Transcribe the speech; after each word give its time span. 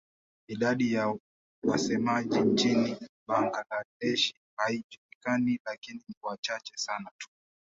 Idadi 0.47 0.93
ya 0.93 1.17
wasemaji 1.63 2.39
nchini 2.41 2.97
Bangladesh 3.27 4.33
haijulikani 4.57 5.59
lakini 5.65 6.01
ni 6.07 6.15
wachache 6.21 6.73
sana 6.77 7.09
tu. 7.17 7.27